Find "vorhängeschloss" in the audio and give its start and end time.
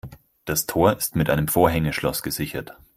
1.47-2.23